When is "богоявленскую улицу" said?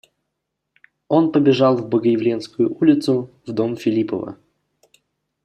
1.87-3.29